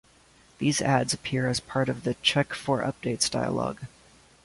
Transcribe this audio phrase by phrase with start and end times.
[0.57, 3.81] These ads appear as part of the "Check for updates" dialog.